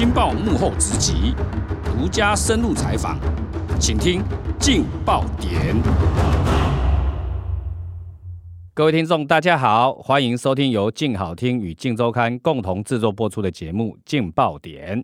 [0.00, 1.34] 镜报幕后直击，
[1.84, 3.18] 独家深入采访，
[3.78, 4.22] 请听
[4.58, 5.76] 劲爆点。
[8.72, 14.98] 各位听众，大家好，欢迎收听由镜好听与镜周刊共同制作播出的节目《劲爆点》，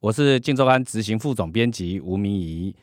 [0.00, 2.76] 我是镜周刊执行副总编辑吴明仪。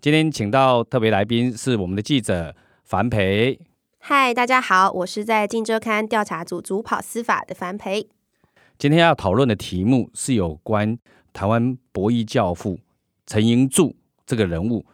[0.00, 2.54] 今天请到特别来宾是我们的记者
[2.84, 3.58] 樊培。
[3.98, 8.08] 嗨，大家好，我是在镜周刊调查组主跑司法的樊培。
[8.78, 10.96] 今天要讨论的题目是有关
[11.32, 12.78] 台湾博弈教父
[13.26, 14.86] 陈盈柱这个人物。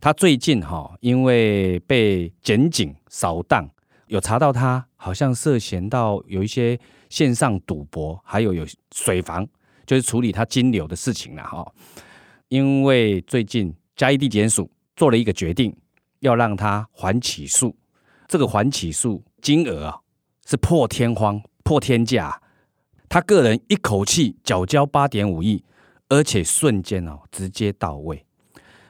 [0.00, 3.70] 他最近哈，因为被检警扫荡，
[4.08, 6.76] 有查到他好像涉嫌到有一些
[7.08, 9.46] 线上赌博，还有有水房，
[9.86, 11.64] 就是处理他金流的事情了哈。
[12.48, 15.72] 因为最近嘉义地检署做了一个决定，
[16.18, 17.76] 要让他还起诉。
[18.26, 20.00] 这个还起诉金额啊，
[20.44, 22.42] 是破天荒、破天价。
[23.08, 25.64] 他个人一口气缴交八点五亿，
[26.08, 28.24] 而且瞬间哦，直接到位，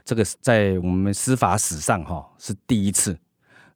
[0.04, 3.18] 这个在我们司法史上哈是第一次，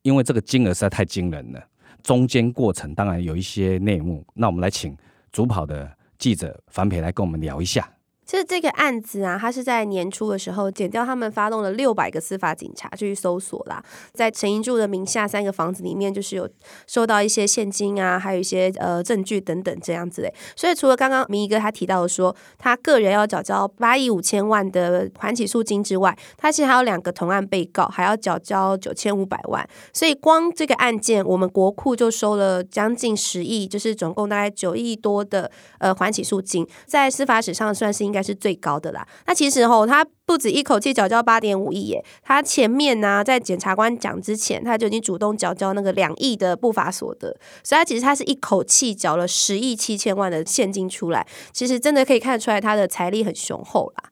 [0.02, 1.62] 因为这个金额实在太惊人了。
[2.02, 4.96] 中间过程当然有一些内幕，那我们来请
[5.30, 7.88] 主跑的记者樊培来跟我们聊一下。
[8.32, 16.48] 其实这个案子啊，他是在年初的时候，检调他们发动了六百个司法警察去搜索啦，在陈盈柱的名下三个房子里面，就是有
[16.86, 20.32] 收到一些现金啊，还有一些呃证据等等这样子嘞。
[20.56, 29.68] 所以除了刚刚明一哥他提到的说，他个人要缴交八亿五千万的还起诉金之外，他其实还有两个同案被告还要缴交九千五百万。
[29.92, 38.02] 所以光这个案件，我们国库就收了将近十亿，就是总共大概九亿多的呃还起诉金，在司法史上算是。
[38.02, 39.06] 应该是最高的啦。
[39.26, 51.26] 那其实吼，他不止一口气缴交八点五亿耶，他前面呢、在检察官讲之前，他就已经主动缴交那个两亿的不法所得，所以他其实他是一口气缴了十亿七千万的现金出来。
[51.52, 54.10] 其实真的可以看得出来，他的财力很雄厚啦。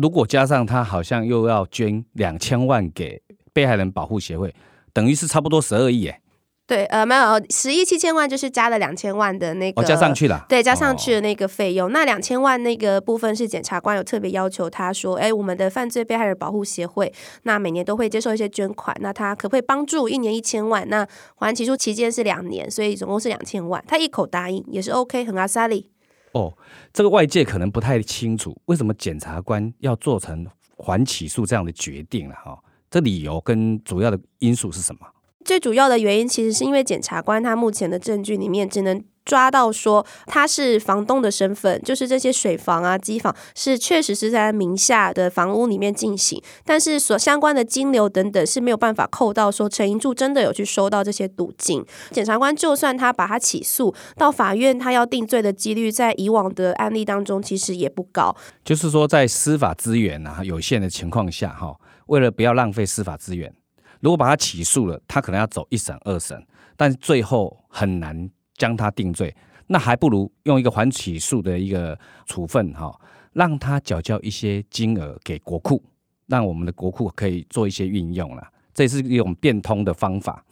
[0.00, 3.20] 如果加上他好像又要捐两千万给
[3.52, 4.54] 被害人保护协会，
[4.92, 6.20] 等于是差不多十二亿耶。
[6.70, 10.46] 对，呃，没有十亿七千万，就是加了两千万的那个，哦、加上去了。
[10.48, 20.88] 对，加上去的那个费用，哦、那两千万那个部分是检察官有特别要求他说，哎，我们的犯罪被害人保护协会，那每年都会接受一些捐款，那他可不可以帮助一年一千万？
[20.88, 21.04] 那
[21.34, 25.90] 缓起诉期间是两年，所以总共是两千万，他一口答应也是 OK，很阿萨里。
[26.34, 26.56] 哦，
[26.92, 32.56] 这个外界可能不太清楚，为什么检察官要做成缓起诉这样的决定了哈？
[32.88, 35.00] 这理由跟主要的因素是什么？
[35.44, 51.84] 最主要的原因其实是因为检察官他目前的证据里面只能抓到说他是房东的身份，就是这些水房啊、机房是确实是在他名下的房屋里面进行，但是所相关的金流等等是没有办法扣到说陈银柱真的有去收到这些赌金。
[52.10, 58.34] 检察官就算他把他起诉到法院，他要定罪的几率在以往的案例当中其实也不高。
[58.64, 63.52] 就是说在司法资源啊有限的情况下，哈，为了不要浪费司法资源。
[64.00, 66.46] 如果把他起诉了，他可能要走一审、二审，
[66.76, 69.34] 但最后很难将他定罪。
[69.66, 71.96] 那还不如用一个缓起诉的一个
[72.26, 72.92] 处分，哈，
[73.34, 75.80] 让他缴交一些金额给国库，
[76.26, 78.48] 让我们的国库可以做一些运用了。
[78.74, 80.44] 这是一种变通的方法。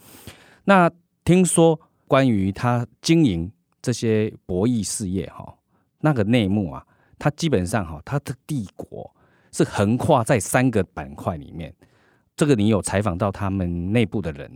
[0.64, 0.88] 那
[1.24, 3.50] 听说关于他经营
[3.82, 5.52] 这些博弈事业，哈，
[6.00, 6.86] 那个内幕啊，
[7.18, 9.12] 他基本上哈，他的帝国
[9.50, 11.74] 是横跨在三个板块里面。
[12.38, 14.48] 这个你有采访到他们内部的人，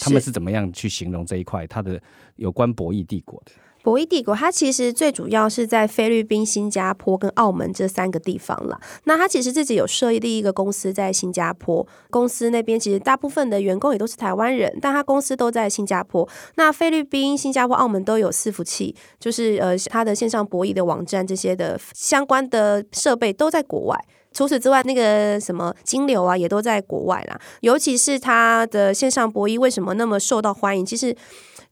[0.00, 2.00] 他们是怎么样去形容这一块他的
[2.36, 3.52] 有关博弈帝国的？
[3.82, 8.78] 博弈帝国，它其实最主要是在菲律宾、新加坡跟澳门这三个地方了。
[9.04, 16.28] 那他其实自己有设立一个公司在新加坡，公司那边其实大部分的员工也都是台湾人，但他公司都在新加坡。
[16.56, 23.98] 那菲律宾、新加坡、澳门都有伺服器，就是呃，他的线上博弈的网站这些的相关的设备都在国外。
[24.32, 27.40] 除此之外，那个什么金流啊，也都在国外啦。
[27.60, 30.84] 尤其是他的线上博弈为什么那么受到欢迎？
[30.84, 31.16] 其实。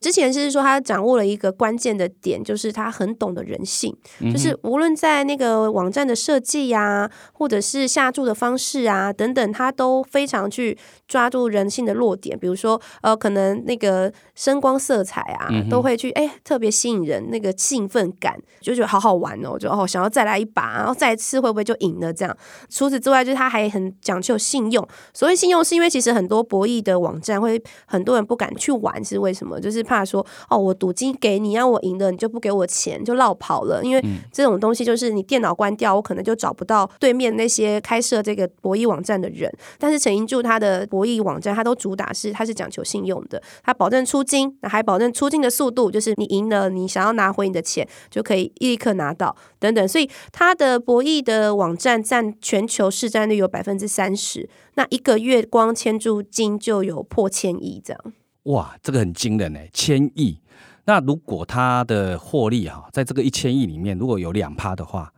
[0.00, 10.78] 之前是说他掌握了一个关键的点，就是他很懂得人性，嗯、就是无论在那个网站的设计呀，或者是下注的方式啊等等，他都非常去
[11.08, 12.38] 抓住人性的弱点。
[12.38, 22.37] 比如说，呃，可能那个声光色彩啊，嗯、都会去哎特别吸引人那个兴奋感，就觉得好好玩哦，就哦想要再来一把，然后再次会不会就赢了这样。
[22.70, 24.87] 除此之外，就是他还很讲究信用。
[25.12, 29.58] 所谓信用，是因为其实很多博弈的网站会很多人不敢去玩，是为什么？
[29.58, 29.88] 就是。
[29.88, 33.82] 怕说，哦，我赌金给你，让我赢了，你就不给我钱，就落跑了。
[33.82, 39.50] 因为这种东西就是你电脑关掉，我可能就找不到对面那些开设这个博弈网站的人。
[39.79, 49.88] 但是陈英柱他的博弈网站，他都主打是他是讲求信用的，他保证出金，还保证出金的速度，就是你赢了，你想要拿回你的钱就可以立刻拿到等等。
[49.88, 58.12] 所以他的博弈的网站占全球市占率有百分之三十，那一个月光签注金就有破千亿这样。
[58.44, 60.40] 哇，这个很惊人呢，千亿。
[60.85, 65.12] 那如果他的获利哈，在这个一千亿里面，如果有两趴的话。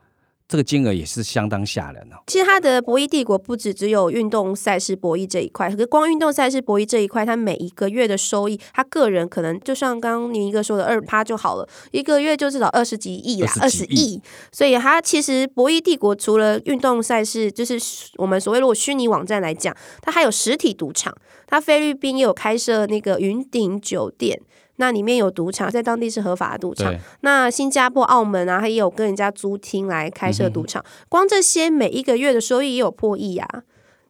[0.50, 2.16] 这个金额也是相当吓人哦。
[2.26, 14.20] 其实它的博弈帝国不止只有运动赛事博弈这一块，可是光运动赛事博弈这一块，它每一个月的收益，他个人可能就像刚刚您一个说的二趴就好了，一个月就至少二十几亿啦，二十亿。
[14.50, 17.78] 所以它其实博弈帝国除了运动赛事，就是
[18.16, 21.16] 我们所谓如果虚拟网站来讲，它还有实体赌场，
[21.46, 24.40] 它菲律宾也有开设那个云顶酒店。
[24.80, 26.92] 那里面有赌场，在当地是合法的赌场。
[27.20, 30.82] 那新加坡、澳门啊，它也有跟人家租厅来开设赌场。
[30.82, 31.06] 嗯。
[31.08, 33.46] 光这些每一个月的收益也有破亿啊！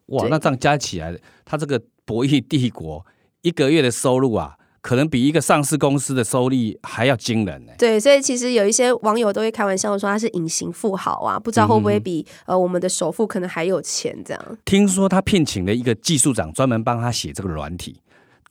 [0.07, 1.15] 哇，那这样加起来，
[1.45, 3.05] 他这个博弈帝国
[3.41, 7.73] 一个月的收入啊，可能比一个上市公司的收益还要惊人呢。
[7.77, 14.57] 对，所以其实有一些网友都会开玩笑说他是隐形富豪啊，不知道会不会比、嗯、呃我们的首富可能还有钱这样。
[14.65, 17.99] 听说他聘请了一个技术长，专门帮他写这个软体。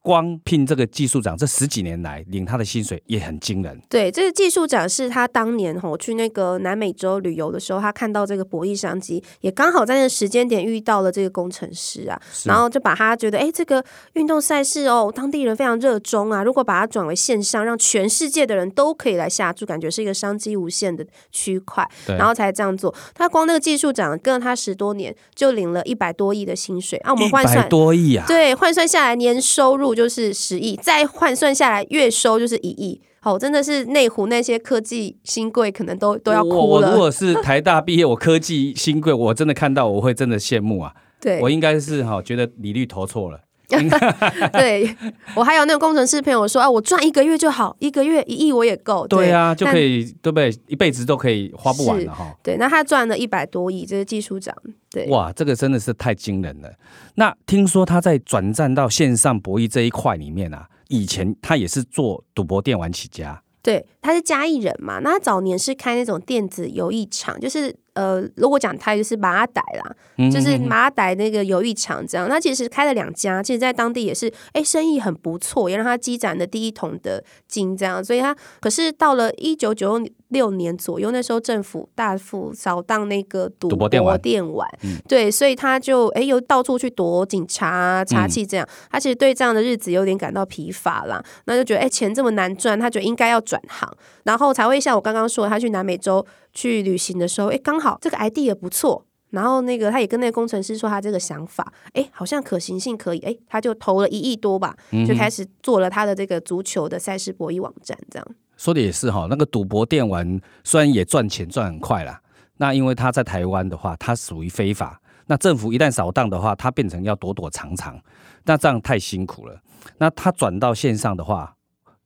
[0.02, 3.79] 光聘这个技术长，这十几年来领他的薪水也很惊人。
[3.88, 22.94] 对，这个技术长是他当年吼去那个南美洲旅游的时候，他看到这个博弈商机，也刚好在那个时间点遇到了这个工程师啊，然后就把他觉得，哎，这个运动赛事哦，当地人非常热衷啊，如果把它转为线上，让全世界的人都可以来下注，感觉是一个商机无限的区块，然后才这样做。
[23.14, 29.90] 他光那个技术长跟了他十多年，就领了一百多亿的薪水啊，我们换算多亿啊，对，换算下来年收入。
[29.95, 33.01] 就是十亿，再换算下来月收就是一亿。
[33.23, 36.57] 好，真的是内湖那些科技新贵可能都都要哭了。
[36.57, 40.95] 我，我如果是台大毕业，我科技新贵，我真的看到我会真的羡慕啊。
[41.21, 43.41] 对，我应该是哈觉得李律投错了。
[44.52, 44.96] 对，
[45.34, 49.06] 我还有那个工程师朋友说啊，我赚一个月就好，一个月一亿我也够。
[49.06, 50.52] 对，对啊，就可以对不对？
[50.67, 52.34] 一辈子都可以花不完了哈。
[52.43, 54.55] 对，那他赚了一百多亿，这是技术长。
[54.90, 56.70] 对，哇，这个真的是太惊人了。
[57.14, 63.43] 那听说他在转战到线上博弈这一块里面啊，以前他也是做赌博电玩起家。
[63.62, 67.76] 对，他是嘉义人嘛，那他早年是开那种电子游艺场，就是。
[67.95, 72.29] 呃，如果讲他就是马仔啦，就是马仔那个游艺场这样。
[72.29, 78.03] 他其实开了两家，其实在当地也是，哎，生意很不错，也让他积攒了第一桶的金这样。
[78.05, 84.69] 所以他可是到了一九九六年左右，那时候政府大幅扫荡那个赌博电玩，电玩
[85.09, 88.67] 对，所以他就哎又到处去躲警察啊、查气这样。
[88.91, 93.93] 他其实对这样的日子有点感到疲乏啦，那就觉得哎钱这么难赚，他觉得应该要转行，
[94.23, 96.25] 然后才会像我刚刚说，他去南美洲。
[96.52, 104.76] 去旅行的时候，哎，刚好这个 idea 也不错，然后那个他也跟那个工程师说他这个想法，哎，好像可行性可以，哎，他就投了一亿多吧，
[105.06, 108.26] 就开始做了他的这个足球的赛事博弈网站，这样。
[108.56, 112.20] 说的也是哈，那个赌博电玩虽然也赚钱赚很快啦，
[112.56, 117.99] 那因为他在台湾的话，他属于非法，那政府一旦扫荡的话，他变成要躲躲藏藏，
[118.44, 119.61] 那这样太辛苦了。
[119.99, 121.55] 那他转到线上的话，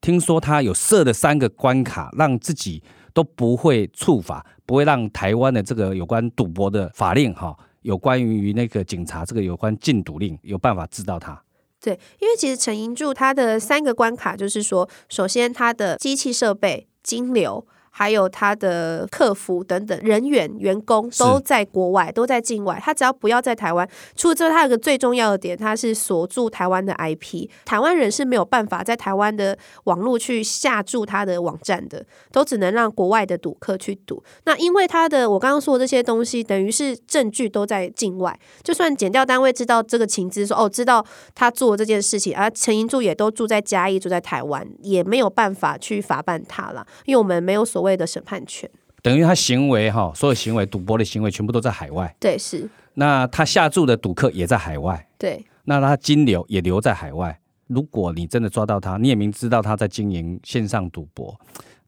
[0.01, 2.83] 听说他有设了三个关卡，让自己。
[3.15, 11.43] 都不会触法，不会让台湾的这个有关赌博的法令哈，有关于那个警察这个有关禁赌令有办法知道他。
[11.81, 17.67] 对，因为其实陈银柱他的三个关卡就是说，首先他的机器设备、金流。
[17.97, 22.77] 还有他的客服等等人员员工都在国外，都在境外。
[22.85, 27.49] 他只要不要在台湾，除了之外，他有个最重要的点，他是锁住台湾的 IP。
[27.65, 34.21] 台湾人是没有办法在台湾的网络去下注他的网站的，都只能让国外的赌客去赌。
[34.45, 48.69] 那因为他的我刚刚说的这些东西，等于是证据都在境外，就算检调单位知道这个情资，说哦知道他做这件事情，而陈盈柱也都住在嘉义，住在台湾，也没有办法去法办他了，因为我们没有所谓的审判权，
[49.03, 52.13] 等于他行为哈，所有行为赌博的行为全部都在海外。
[52.19, 52.69] 对，是。
[52.95, 55.09] 那他下注的赌客也在海外。
[55.19, 55.45] 对。
[55.65, 57.41] 那他金流也留在海外。
[57.67, 61.35] 如果你真的抓到他，你也明知道他在经营线上赌博，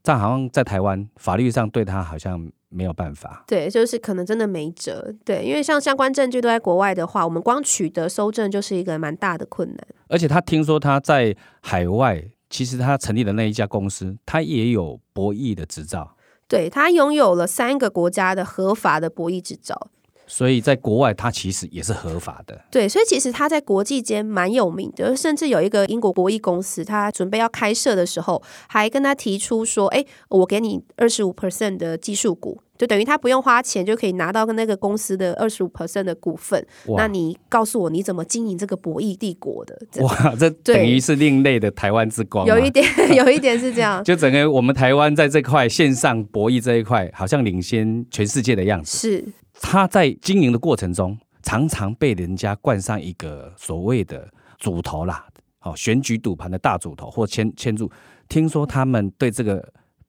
[0.01, 3.43] 但好像在台湾法律上对他好像没有办法。
[3.47, 5.13] 对，就是可能真的没辙。
[5.23, 9.87] 对，因为像相关证据都在国外的话，我们光取得搜证就是一个蛮大的困难。
[10.07, 16.15] 而且他听说他在海外，其实他成立的那一家公司，他也有博弈的执照。
[16.47, 19.89] 对，他拥有了三个国家的合法的博弈执照，
[20.25, 22.61] 所以在国外他其实也是合法的。
[22.71, 36.65] 对，所以其实他在国际间蛮有名的，甚至有一个英国博弈公司，他准备要开设的时候，还跟他提出说：“哎，我给你二十五 percent 的技术股。”就等于他不用花钱就可以拿到跟那个公司的二十五 percent 的股份。
[36.95, 39.77] 那你告诉我你怎么经营这个博弈帝国的？
[40.03, 42.45] 哇，这 等于是另类的台湾之光。
[42.45, 44.03] 有一点， 有一点是这样。
[44.03, 48.97] 就整个我们台湾在这块线上博弈这一块，好像领先全世界的样子。
[48.97, 49.25] 是。
[49.59, 54.29] 他在经营的过程中，常常被人家冠上一个所谓的
[54.59, 55.25] 主头啦，
[55.57, 57.89] 好选举赌盘的大主头或牵牵住。
[58.29, 59.67] 听说他们对这个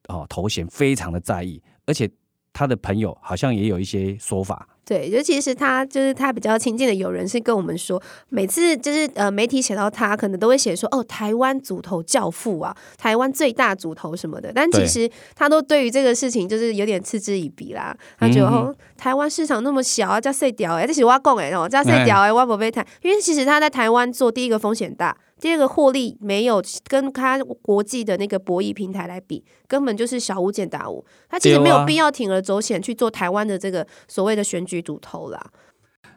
[0.09, 2.11] 哦头衔非常的在意，而且。
[2.59, 17.97] 他的朋友好像也有一些说法，对，尤其是他就是他比较亲近的友人是跟我们说，每次就是呃媒体写到他，可能都会写说哦，台湾组头教父啊，台湾最大组头什么的，但其实他都对于这个事情就是有点嗤之以鼻啦。
[18.19, 25.17] 他觉得、嗯、哦，台湾市场那么小啊，叫碎屌哎，这是我讲哎哦，叫碎屌哎，我不被谈，因为其实他在台湾做第一个风险大。
[25.41, 31.05] 第二个获利没有跟他国际的那个博弈平台来比，根本就是小巫见大巫。
[31.29, 35.51] 他其实没有必要铤而走险去做台湾的这个所谓的选举赌头啦。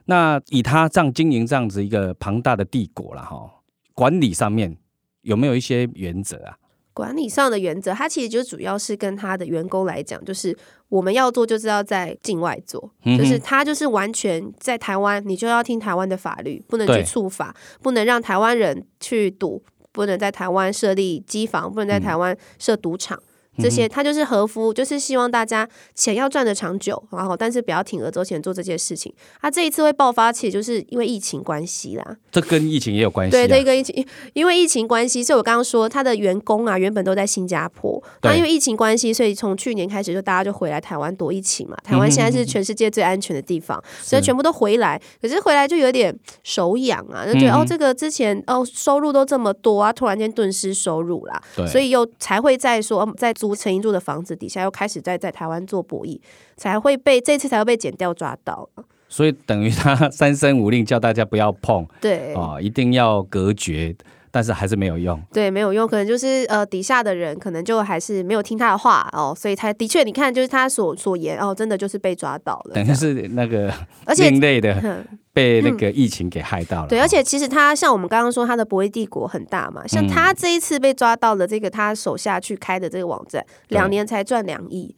[0.06, 3.50] 那以他这样经营这样子一个庞大的帝国了哈，
[3.94, 4.76] 管理上面
[5.22, 6.58] 有没有一些原则啊？
[6.94, 10.56] 管理上的原则，他其实就主要是跟他的员工来讲，就是
[10.90, 23.18] 我们要做，就是要在境外做，嗯、就是他就是完全在台湾，你就要听台湾的法律，不能去触法，不能让台湾人去赌，不能在台湾设立机房，不能在台湾设赌场。
[23.18, 23.31] 嗯
[23.62, 29.14] 这些他就是和夫，就是希望大家钱要赚的长久，然后但是不要铤而走险做这件事情。
[29.42, 32.18] 他这一次会爆发，其实就是因为疫情关系啦。
[32.32, 33.40] 这跟疫情也有关系、啊。
[33.40, 41.78] 对，这跟疫情，因为疫情关系，所以我刚刚说他的员工啊，原本都在新加坡，那因为疫情关系，所以从去年开始就大家就回来台湾躲疫情嘛。
[41.84, 45.02] 台湾现在是全世界最安全的地方，嗯、所以全部都回来。
[45.22, 56.20] 可是回来就有点手痒啊，就觉得、嗯、哦，这个之前哦收入都这么多啊，突然间顿失收入啦，所以又才会再说在租陈英住的房子底下，又开始在在台湾做博弈，
[56.58, 58.70] 才会被这次才会被剪掉抓到。
[59.08, 63.94] 所以等于他三声五令叫大家不要碰，对啊、哦，一定要隔绝，
[64.32, 65.22] 但是还是没有用。
[65.32, 72.74] 对，没有用，可能就是呃底下的人可能就还是没有听他的话哦，所以他的确你看就是他所所言哦，真的就是被抓到了。
[72.74, 73.74] 等于是那个
[74.18, 75.06] 另类的。
[75.34, 76.88] 被那个疫情给害到了。
[76.88, 79.88] 嗯、对，而且其实他像我们刚刚说，他的博弈帝国很大嘛。
[79.88, 84.94] 像他这一次被抓到了，这个他手下去开的这个网站，两、嗯、年才赚两亿。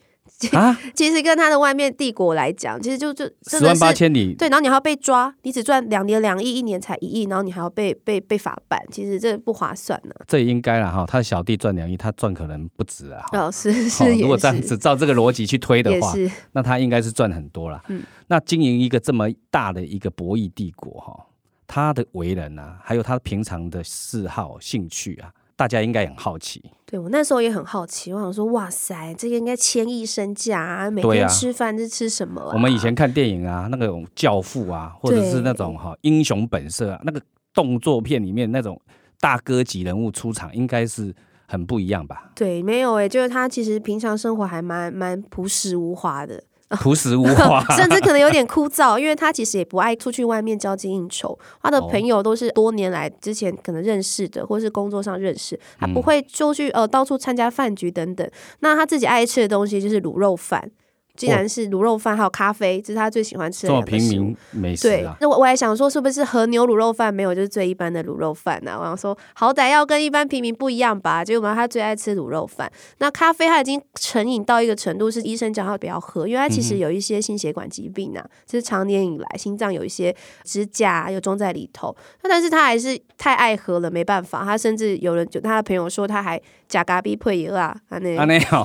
[0.51, 4.33] 啊， 其实跟他的外面帝国来讲，其实就就十万八千里。
[4.35, 10.13] 对，然后你还要被抓，你只赚两年两亿，一年才一亿，然后你还要被被被法办，其实这不划算呢。
[10.27, 13.23] 这也应该了哈，他的小弟赚两亿，他赚可能不止啊。
[13.31, 16.13] 哦，是是，是，如果这样子照这个逻辑去推的话，
[16.51, 17.81] 那他应该是赚很多了。
[17.87, 21.25] 嗯，那经营一个这么大的一个博弈帝国哈，
[21.67, 25.31] 他的为人啊，还有他平常的嗜好兴趣啊。
[25.63, 32.51] 大家应该很好奇，对，我那时候也很好奇，我想说，哇塞，这个应该千亿身价啊，每天吃饭是吃什么啊？
[32.53, 37.21] 我们以前看电影啊，那个教父啊，或者是那种哈英雄本色啊，那个
[37.53, 38.77] 动作片里面那种
[39.21, 41.15] 大哥级人物出场，应该是
[41.47, 42.29] 很不一样吧？
[42.35, 46.43] 对，没有哎、欸，就是他其实平常生活还蛮蛮朴实无华的。
[46.81, 51.37] 朴实无华， 甚至可能有点枯燥，因为他其实也不爱出去外面交际应酬。
[51.61, 58.27] 他的朋友都是多年来之前可能认识的，或是工作上认识，他不会出去呃到处参加饭局等等。
[58.61, 60.71] 那他自己爱吃的东西就是卤肉饭。
[61.15, 63.99] 竟然是卤肉饭，还有咖啡，这是他最喜欢吃的两个食物。
[63.99, 64.89] 平民美食啊。
[64.89, 68.75] 对，那我我还想说，是不是和牛卤肉饭没有就是最一般的卤肉饭呢？
[68.79, 71.23] 我想说，好歹要跟一般平民不一样吧。
[71.23, 72.71] 结果嘛，他最爱吃卤肉饭。
[72.97, 81.95] 那咖啡他已经成瘾到一个程度，是医生讲他不要喝，因为他其实有一些心血管疾病啊，就是常年以来心脏有一些支架又装在里头。
[82.23, 84.43] 那但是他还是太爱喝了，没办法。
[84.43, 88.17] 他甚至有人就他的朋友说，他还假咖啡配油啊，那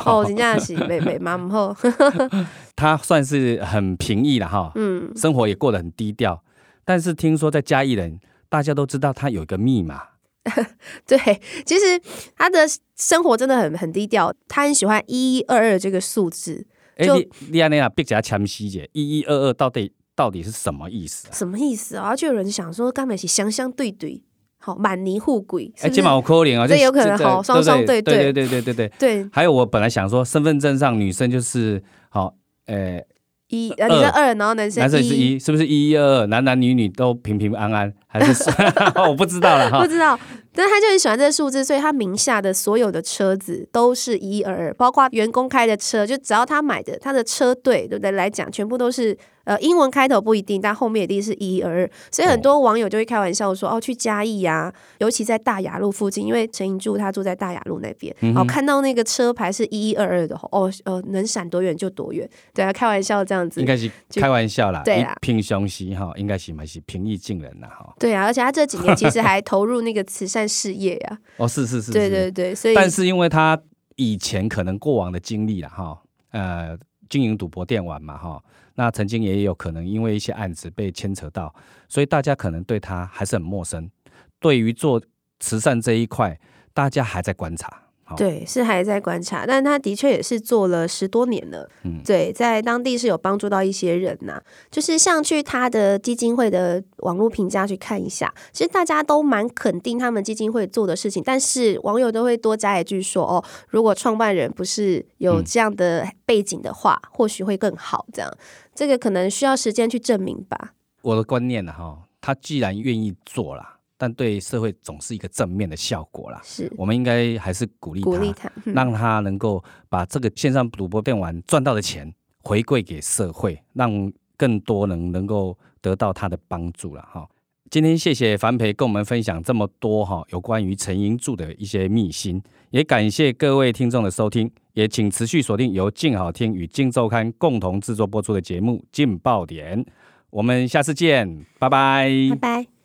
[0.06, 1.76] 哦， 真正是没没蛮不好。
[2.76, 6.42] 他算是很平易了哈，嗯，生活也过得很低调。
[6.84, 8.18] 但是听说在嘉义人，
[8.48, 10.02] 大家都知道他有一个密码。
[11.06, 11.18] 对，
[11.66, 12.00] 其实
[12.36, 12.60] 他的
[12.96, 16.66] 生活真的很很低调，他很喜欢一一二二这个数字。
[16.96, 21.30] 哎、欸，你你安那样比较强细节，一一二二到底到底是什么意思、啊？
[21.32, 22.16] 什么意思啊？
[22.16, 24.22] 就有人想说，刚才是相相对对，
[24.58, 29.28] 好满泥护鬼，哎，这蛮可怜啊，这有可能好双双对对对对对对对对。
[29.32, 32.34] 还有我本来想说，身份证上女生就是好。
[32.66, 33.02] 呃，
[33.48, 36.26] 一，你是二，然后男生男生是一，是不是一一二二？
[36.26, 38.50] 男男女女都平平安安，还是
[39.08, 40.18] 我不知道了哈，不知道。
[40.54, 48.10] 但是他就很喜欢这个数字，所以他名下的所有的车子都是一一二二，包括员工开的车，就只要他买的他的车队，对不对？
[48.10, 49.16] 来讲，全部都是。
[49.44, 64.82] 呃，英文开头不一定，但后面一定是一一二二，所以很多网友就会开玩笑说：“哦，哦，去嘉义呀，啊，尤其在大雅路附近，因为陈盈柱他住在大雅路那边，嗯，哦，看到那个车牌是一一二二的，哦，呃，能闪多远就多远。”对啊，开玩笑这样子，应该是开玩笑啦。
[64.84, 67.94] 对啊，平常时哈，应该是还是平易近人呐哈。
[67.98, 71.18] 对啊，而且他这几年其实还投入那个慈善事业呀。
[71.38, 73.60] 哦，是是是，对对对，所以但是因为他
[73.96, 76.00] 以前可能过往的经历了哈，
[76.30, 76.78] 呃，
[77.08, 78.42] 经营赌博电玩嘛哈。
[78.74, 81.52] 那曾经也有可能因为一些案子被牵扯到，
[81.88, 83.90] 所以大家可能对他还是很陌生。
[84.38, 85.02] 对于做
[85.40, 86.38] 慈善这一块，
[86.72, 87.87] 大家还在观察。
[88.16, 91.68] 对，是还在观察，但他的确也是做了十多年了。
[91.84, 94.42] 嗯，对，在当地是有帮助到一些人呐、啊。
[94.70, 108.30] 就是像去他的基金会的网络评价去看一下，其实大家都蛮肯定他们基金会做的事情，但是网友都会多加一句说：“哦，如果创办人不是有这样的背景的话，嗯、或许会更好。”这样，
[108.74, 110.72] 这个可能需要时间去证明吧。
[111.02, 113.77] 我的观念呢，哈，他既然愿意做了。
[113.98, 116.40] 但对社会总是一个正面的效果啦。
[116.42, 122.10] 是，我们应该还是鼓励他，鼓励他，让他能够把这个线上赌博电玩赚到的钱
[122.42, 127.28] 回馈给社会，让更多人能够得到他的帮助了哈。
[127.70, 139.84] 今天谢谢樊培跟我们分享这么多哈有关于陈英柱的一些秘辛，也感谢各位听众的收听，也请持续锁定由静好听与静周刊共同制作播出的节目《劲爆点》，
[140.30, 142.77] 我们下次见，拜拜，拜拜。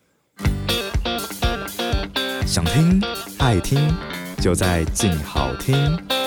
[2.53, 3.01] 想听
[3.39, 3.79] 爱听，
[4.39, 6.22] 就在静好听。